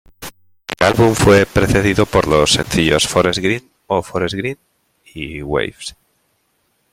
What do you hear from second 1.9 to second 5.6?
por los sencillos "Forest Green, Oh Forest Green" y